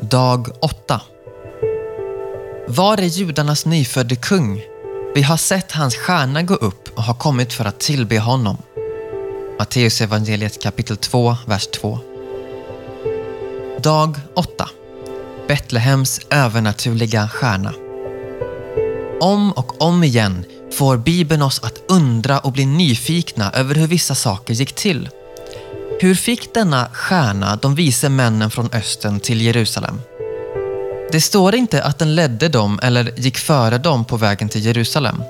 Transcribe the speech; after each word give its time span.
Dag 0.00 0.48
8. 0.60 1.00
Var 2.68 2.98
är 2.98 3.02
judarnas 3.02 3.66
nyfödde 3.66 4.16
kung? 4.16 4.62
Vi 5.14 5.22
har 5.22 5.36
sett 5.36 5.72
hans 5.72 5.96
stjärna 5.96 6.42
gå 6.42 6.54
upp 6.54 6.88
och 6.94 7.02
har 7.02 7.14
kommit 7.14 7.52
för 7.52 7.64
att 7.64 7.80
tillbe 7.80 8.18
honom. 8.18 8.56
Matteus 9.58 10.00
evangeliet 10.00 10.62
kapitel 10.62 10.96
2, 10.96 11.36
vers 11.46 11.66
2. 11.66 11.98
Dag 13.82 14.16
8. 14.34 14.68
Betlehems 15.48 16.20
övernaturliga 16.30 17.28
stjärna. 17.28 17.74
Om 19.20 19.52
och 19.52 19.82
om 19.82 20.04
igen 20.04 20.44
får 20.72 20.96
Bibeln 20.96 21.42
oss 21.42 21.60
att 21.62 21.82
undra 21.88 22.38
och 22.38 22.52
bli 22.52 22.66
nyfikna 22.66 23.52
över 23.52 23.74
hur 23.74 23.86
vissa 23.86 24.14
saker 24.14 24.54
gick 24.54 24.72
till. 24.72 25.08
Hur 26.00 26.14
fick 26.14 26.54
denna 26.54 26.88
stjärna 26.92 27.56
de 27.56 27.74
vise 27.74 28.08
männen 28.08 28.50
från 28.50 28.70
östen 28.72 29.20
till 29.20 29.40
Jerusalem? 29.40 30.00
Det 31.12 31.20
står 31.20 31.54
inte 31.54 31.82
att 31.82 31.98
den 31.98 32.14
ledde 32.14 32.48
dem 32.48 32.80
eller 32.82 33.12
gick 33.16 33.38
före 33.38 33.78
dem 33.78 34.04
på 34.04 34.16
vägen 34.16 34.48
till 34.48 34.64
Jerusalem. 34.64 35.22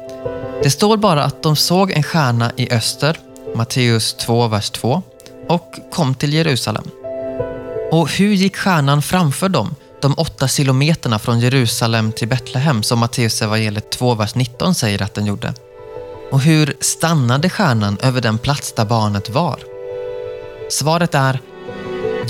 Det 0.62 0.70
står 0.70 0.97
bara 0.97 1.25
att 1.25 1.42
de 1.42 1.56
såg 1.56 1.91
en 1.91 2.02
stjärna 2.02 2.52
i 2.56 2.73
öster, 2.73 3.16
Matteus 3.56 4.15
2, 4.15 4.48
vers 4.48 4.70
2, 4.70 5.02
och 5.48 5.75
kom 5.92 6.15
till 6.15 6.34
Jerusalem. 6.34 6.84
Och 7.92 8.11
hur 8.11 8.33
gick 8.33 8.56
stjärnan 8.56 9.03
framför 9.03 9.48
dem, 9.48 9.75
de 10.03 10.14
åtta 10.14 10.48
kilometerna 10.48 11.19
från 11.19 11.41
Jerusalem 11.41 12.12
till 12.12 12.28
Betlehem 12.28 12.83
som 12.83 12.98
Matteus 12.98 13.42
evangeliet 13.42 13.91
2, 13.91 14.14
vers 14.14 14.34
19 14.34 14.75
säger 14.75 15.03
att 15.03 15.14
den 15.14 15.27
gjorde? 15.27 15.55
Och 16.33 16.41
hur 16.41 16.77
stannade 16.80 17.50
stjärnan 17.50 17.98
över 18.03 18.20
den 18.20 18.39
plats 18.39 18.73
där 18.73 18.84
barnet 18.84 19.30
var? 19.30 19.67
Svaret 20.68 21.14
är, 21.14 21.40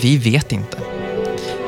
vi 0.02 0.16
vet 0.16 0.52
inte. 0.52 0.78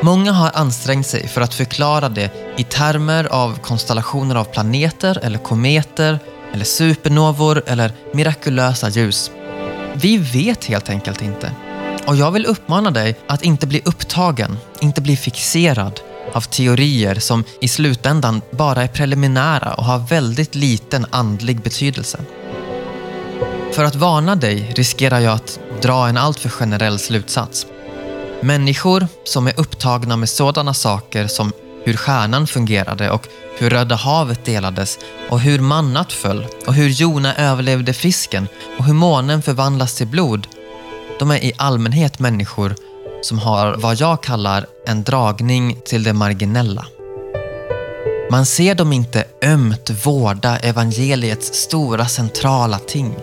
Många 0.03 0.33
har 0.33 0.51
ansträngt 0.55 1.07
sig 1.07 1.29
för 1.29 1.41
att 1.41 1.55
förklara 1.55 2.09
det 2.09 2.31
i 2.57 2.65
termer 2.65 3.25
av 3.25 3.59
konstellationer 3.59 4.35
av 4.35 4.45
planeter 4.45 5.19
eller 5.23 5.39
kometer 5.39 6.19
eller 6.53 6.65
supernovor 6.65 7.63
eller 7.67 7.93
mirakulösa 8.13 8.89
ljus. 8.89 9.31
Vi 9.95 10.19
vet 10.19 10.65
helt 10.65 10.91
enkelt 10.91 11.23
inte. 11.23 11.53
Och 12.07 12.17
jag 12.17 12.31
vill 12.31 12.47
uppmana 12.47 12.91
dig 12.91 13.17
att 13.27 13.43
inte 13.43 13.67
bli 13.67 13.83
upptagen, 13.85 14.59
inte 14.81 15.01
bli 15.01 15.17
fixerad 15.17 16.01
av 16.33 16.41
teorier 16.41 17.15
som 17.15 17.45
i 17.61 17.69
slutändan 17.69 18.41
bara 18.51 18.83
är 18.83 18.89
preliminära 18.89 19.75
och 19.75 19.85
har 19.85 19.99
väldigt 19.99 20.55
liten 20.55 21.07
andlig 21.11 21.61
betydelse. 21.61 22.19
För 23.73 23.85
att 23.85 23.95
varna 23.95 24.37
dig 24.37 24.73
riskerar 24.77 25.21
jag 25.21 25.35
att 25.35 25.61
dra 25.83 26.09
en 26.09 26.17
alltför 26.17 26.49
generell 26.49 26.99
slutsats. 26.99 27.67
Människor 28.41 29.09
som 29.25 29.47
är 29.47 29.61
upptagna 29.61 30.17
med 30.17 30.29
sådana 30.29 30.75
saker 30.75 31.27
som 31.27 31.53
hur 31.85 31.97
stjärnan 31.97 32.47
fungerade 32.47 33.11
och 33.11 33.29
hur 33.59 33.71
Röda 33.71 33.95
havet 33.95 34.45
delades 34.45 34.99
och 35.29 35.41
hur 35.41 35.59
mannat 35.59 36.13
föll 36.13 36.47
och 36.67 36.75
hur 36.75 36.89
Jona 36.89 37.35
överlevde 37.35 37.93
fisken 37.93 38.49
och 38.79 38.85
hur 38.85 38.95
månen 38.95 39.43
förvandlas 39.43 39.95
till 39.95 40.07
blod. 40.07 40.47
De 41.19 41.31
är 41.31 41.45
i 41.45 41.53
allmänhet 41.57 42.19
människor 42.19 42.75
som 43.23 43.39
har 43.39 43.75
vad 43.75 44.01
jag 44.01 44.23
kallar 44.23 44.67
en 44.87 45.03
dragning 45.03 45.81
till 45.85 46.03
det 46.03 46.13
marginella. 46.13 46.87
Man 48.31 48.47
ser 48.47 48.75
dem 48.75 48.93
inte 48.93 49.25
ömt 49.43 49.91
vårda 50.05 50.59
evangeliets 50.59 51.55
stora 51.55 52.07
centrala 52.07 52.79
ting. 52.79 53.17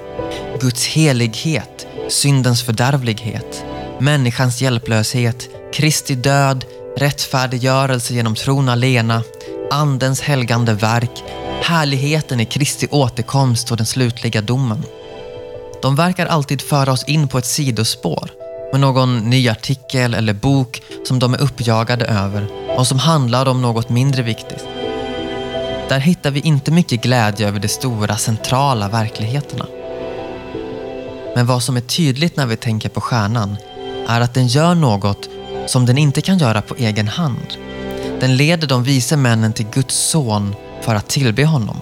Guds 0.61 0.87
helighet, 0.87 1.87
syndens 2.09 2.63
fördärvlighet, 2.63 3.65
människans 3.99 4.61
hjälplöshet, 4.61 5.49
Kristi 5.73 6.15
död, 6.15 6.65
rättfärdiggörelse 6.97 8.13
genom 8.13 8.35
tron 8.35 8.69
alena, 8.69 9.23
Andens 9.71 10.21
helgande 10.21 10.73
verk, 10.73 11.23
härligheten 11.61 12.39
i 12.39 12.45
Kristi 12.45 12.87
återkomst 12.91 13.71
och 13.71 13.77
den 13.77 13.85
slutliga 13.85 14.41
domen. 14.41 14.83
De 15.81 15.95
verkar 15.95 16.25
alltid 16.25 16.61
föra 16.61 16.91
oss 16.91 17.03
in 17.03 17.27
på 17.27 17.37
ett 17.37 17.45
sidospår 17.45 18.31
med 18.71 18.81
någon 18.81 19.17
ny 19.17 19.49
artikel 19.49 20.13
eller 20.13 20.33
bok 20.33 20.81
som 21.03 21.19
de 21.19 21.33
är 21.33 21.41
uppjagade 21.41 22.05
över 22.05 22.47
och 22.77 22.87
som 22.87 22.99
handlar 22.99 23.47
om 23.47 23.61
något 23.61 23.89
mindre 23.89 24.23
viktigt. 24.23 24.67
Där 25.89 25.99
hittar 25.99 26.31
vi 26.31 26.39
inte 26.39 26.71
mycket 26.71 27.01
glädje 27.01 27.47
över 27.47 27.59
de 27.59 27.67
stora 27.67 28.17
centrala 28.17 28.89
verkligheterna. 28.89 29.65
Men 31.37 31.45
vad 31.45 31.63
som 31.63 31.77
är 31.77 31.81
tydligt 31.81 32.37
när 32.37 32.45
vi 32.45 32.55
tänker 32.55 32.89
på 32.89 33.01
stjärnan 33.01 33.57
är 34.07 34.21
att 34.21 34.33
den 34.33 34.47
gör 34.47 34.75
något 34.75 35.29
som 35.67 35.85
den 35.85 35.97
inte 35.97 36.21
kan 36.21 36.37
göra 36.37 36.61
på 36.61 36.75
egen 36.75 37.07
hand. 37.07 37.57
Den 38.19 38.35
leder 38.35 38.67
de 38.67 38.83
vise 38.83 39.17
männen 39.17 39.53
till 39.53 39.65
Guds 39.73 39.95
son 39.95 40.55
för 40.81 40.95
att 40.95 41.09
tillbe 41.09 41.45
honom. 41.45 41.77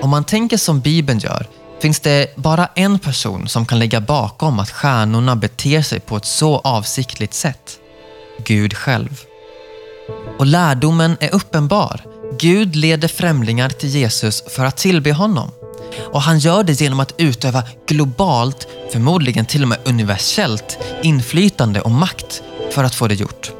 Om 0.00 0.10
man 0.10 0.24
tänker 0.24 0.56
som 0.56 0.80
Bibeln 0.80 1.18
gör 1.18 1.46
finns 1.82 2.00
det 2.00 2.36
bara 2.36 2.68
en 2.74 2.98
person 2.98 3.48
som 3.48 3.66
kan 3.66 3.78
ligga 3.78 4.00
bakom 4.00 4.58
att 4.58 4.70
stjärnorna 4.70 5.36
beter 5.36 5.82
sig 5.82 6.00
på 6.00 6.16
ett 6.16 6.24
så 6.24 6.58
avsiktligt 6.58 7.34
sätt. 7.34 7.78
Gud 8.44 8.74
själv. 8.74 9.20
Och 10.38 10.46
lärdomen 10.46 11.16
är 11.20 11.34
uppenbar. 11.34 12.00
Gud 12.38 12.76
leder 12.76 13.08
främlingar 13.08 13.68
till 13.68 13.88
Jesus 13.88 14.44
för 14.48 14.64
att 14.64 14.76
tillbe 14.76 15.12
honom. 15.12 15.50
Och 16.12 16.22
han 16.22 16.38
gör 16.38 16.62
det 16.62 16.80
genom 16.80 17.00
att 17.00 17.14
utöva 17.18 17.62
globalt, 17.86 18.68
förmodligen 18.92 19.46
till 19.46 19.62
och 19.62 19.68
med 19.68 19.78
universellt, 19.84 20.78
inflytande 21.02 21.80
och 21.80 21.90
makt 21.90 22.42
för 22.70 22.84
att 22.84 22.94
få 22.94 23.08
det 23.08 23.14
gjort. 23.14 23.52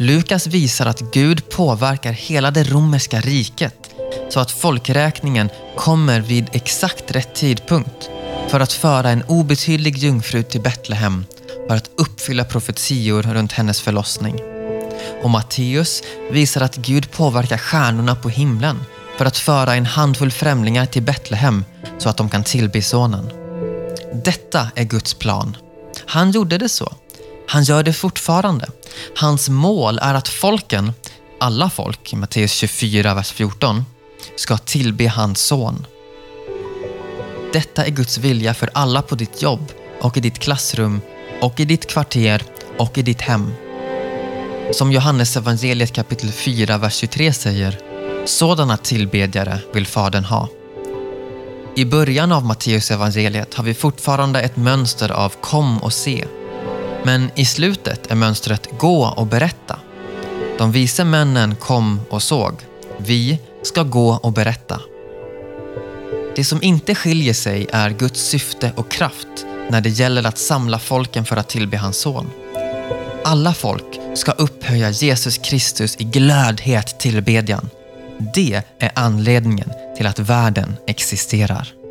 Lukas 0.00 0.46
visar 0.46 0.86
att 0.86 1.00
Gud 1.00 1.48
påverkar 1.48 2.12
hela 2.12 2.50
det 2.50 2.64
romerska 2.64 3.20
riket 3.20 3.90
så 4.30 4.40
att 4.40 4.50
folkräkningen 4.50 5.50
kommer 5.76 6.20
vid 6.20 6.46
exakt 6.52 7.10
rätt 7.10 7.34
tidpunkt 7.34 8.10
för 8.48 8.60
att 8.60 8.72
föra 8.72 9.10
en 9.10 9.22
obetydlig 9.22 9.98
jungfru 9.98 10.42
till 10.42 10.60
Betlehem 10.60 11.24
för 11.68 11.76
att 11.76 11.90
uppfylla 11.96 12.44
profetior 12.44 13.22
runt 13.22 13.52
hennes 13.52 13.80
förlossning. 13.80 14.40
Och 15.22 15.30
Matteus 15.30 16.02
visar 16.30 16.60
att 16.60 16.76
Gud 16.76 17.10
påverkar 17.10 17.58
stjärnorna 17.58 18.14
på 18.14 18.28
himlen 18.28 18.80
för 19.16 19.24
att 19.24 19.38
föra 19.38 19.74
en 19.74 19.86
handfull 19.86 20.30
främlingar 20.30 20.86
till 20.86 21.02
Betlehem 21.02 21.64
så 21.98 22.08
att 22.08 22.16
de 22.16 22.28
kan 22.30 22.44
tillbe 22.44 22.82
sonen. 22.82 23.30
Detta 24.24 24.68
är 24.74 24.84
Guds 24.84 25.14
plan. 25.14 25.56
Han 26.06 26.30
gjorde 26.30 26.58
det 26.58 26.68
så. 26.68 26.92
Han 27.48 27.62
gör 27.62 27.82
det 27.82 27.92
fortfarande. 27.92 28.68
Hans 29.16 29.48
mål 29.48 29.98
är 30.02 30.14
att 30.14 30.28
folken, 30.28 30.92
alla 31.40 31.70
folk 31.70 32.12
i 32.12 32.16
Matteus 32.16 32.52
24, 32.52 33.14
vers 33.14 33.32
14, 33.32 33.84
ska 34.36 34.56
tillbe 34.56 35.06
hans 35.08 35.40
son. 35.40 35.86
Detta 37.52 37.86
är 37.86 37.90
Guds 37.90 38.18
vilja 38.18 38.54
för 38.54 38.70
alla 38.74 39.02
på 39.02 39.14
ditt 39.14 39.42
jobb 39.42 39.72
och 40.00 40.16
i 40.16 40.20
ditt 40.20 40.38
klassrum 40.38 41.00
och 41.40 41.60
i 41.60 41.64
ditt 41.64 41.86
kvarter 41.86 42.42
och 42.78 42.98
i 42.98 43.02
ditt 43.02 43.20
hem. 43.20 43.52
Som 44.72 44.92
Johannes 44.92 45.36
evangeliet 45.36 45.92
kapitel 45.92 46.32
4, 46.32 46.78
vers 46.78 46.94
23 46.94 47.32
säger, 47.32 47.93
sådana 48.24 48.76
tillbedjare 48.76 49.58
vill 49.72 49.86
Fadern 49.86 50.24
ha. 50.24 50.48
I 51.76 51.84
början 51.84 52.32
av 52.32 52.44
Matteus 52.44 52.90
evangeliet 52.90 53.54
har 53.54 53.64
vi 53.64 53.74
fortfarande 53.74 54.40
ett 54.40 54.56
mönster 54.56 55.12
av 55.12 55.32
kom 55.40 55.78
och 55.78 55.92
se. 55.92 56.24
Men 57.04 57.30
i 57.34 57.44
slutet 57.44 58.10
är 58.10 58.14
mönstret 58.14 58.68
gå 58.78 59.14
och 59.16 59.26
berätta. 59.26 59.78
De 60.58 60.72
vise 60.72 61.04
männen 61.04 61.56
kom 61.56 62.00
och 62.10 62.22
såg. 62.22 62.52
Vi 62.98 63.38
ska 63.62 63.82
gå 63.82 64.18
och 64.22 64.32
berätta. 64.32 64.80
Det 66.36 66.44
som 66.44 66.62
inte 66.62 66.94
skiljer 66.94 67.34
sig 67.34 67.66
är 67.72 67.90
Guds 67.90 68.20
syfte 68.20 68.72
och 68.76 68.90
kraft 68.90 69.46
när 69.70 69.80
det 69.80 69.88
gäller 69.88 70.26
att 70.26 70.38
samla 70.38 70.78
folken 70.78 71.24
för 71.24 71.36
att 71.36 71.48
tillbe 71.48 71.76
hans 71.76 71.96
son. 71.96 72.30
Alla 73.24 73.54
folk 73.54 74.00
ska 74.14 74.32
upphöja 74.32 74.90
Jesus 74.90 75.38
Kristus 75.38 75.96
i 75.98 76.04
glödhet 76.04 76.98
tillbedjan. 76.98 77.70
Det 78.34 78.62
är 78.78 78.90
anledningen 78.94 79.70
till 79.96 80.06
att 80.06 80.18
världen 80.18 80.76
existerar. 80.86 81.83